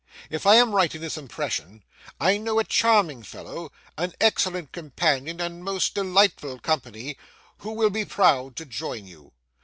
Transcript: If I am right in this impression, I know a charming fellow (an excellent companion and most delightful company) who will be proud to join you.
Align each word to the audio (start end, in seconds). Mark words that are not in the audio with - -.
If 0.31 0.47
I 0.47 0.55
am 0.55 0.73
right 0.73 0.95
in 0.95 0.99
this 0.99 1.15
impression, 1.15 1.83
I 2.19 2.39
know 2.39 2.57
a 2.57 2.63
charming 2.63 3.21
fellow 3.21 3.71
(an 3.99 4.15
excellent 4.19 4.71
companion 4.71 5.39
and 5.39 5.63
most 5.63 5.93
delightful 5.93 6.57
company) 6.57 7.17
who 7.59 7.73
will 7.73 7.91
be 7.91 8.05
proud 8.05 8.55
to 8.55 8.65
join 8.65 9.05
you. 9.05 9.31